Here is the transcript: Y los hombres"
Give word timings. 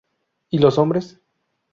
Y 0.49 0.57
los 0.57 0.79
hombres" 0.79 1.19